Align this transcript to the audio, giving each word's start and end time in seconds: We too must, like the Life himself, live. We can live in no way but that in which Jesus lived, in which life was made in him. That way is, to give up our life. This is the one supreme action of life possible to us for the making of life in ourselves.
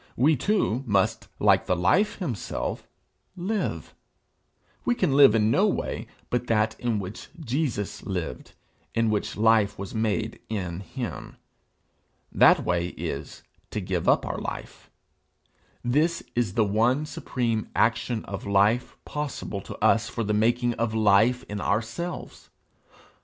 We 0.17 0.35
too 0.35 0.81
must, 0.87 1.27
like 1.37 1.67
the 1.67 1.75
Life 1.75 2.15
himself, 2.15 2.87
live. 3.35 3.93
We 4.83 4.95
can 4.95 5.15
live 5.15 5.35
in 5.35 5.51
no 5.51 5.67
way 5.67 6.07
but 6.31 6.47
that 6.47 6.75
in 6.79 6.97
which 6.97 7.27
Jesus 7.39 8.01
lived, 8.01 8.55
in 8.95 9.11
which 9.11 9.37
life 9.37 9.77
was 9.77 9.93
made 9.93 10.39
in 10.49 10.79
him. 10.79 11.37
That 12.31 12.65
way 12.65 12.87
is, 12.97 13.43
to 13.69 13.79
give 13.79 14.09
up 14.09 14.25
our 14.25 14.39
life. 14.39 14.89
This 15.83 16.23
is 16.33 16.55
the 16.55 16.65
one 16.65 17.05
supreme 17.05 17.69
action 17.75 18.25
of 18.25 18.47
life 18.47 18.97
possible 19.05 19.61
to 19.61 19.75
us 19.85 20.09
for 20.09 20.23
the 20.23 20.33
making 20.33 20.73
of 20.81 20.95
life 20.95 21.43
in 21.47 21.61
ourselves. 21.61 22.49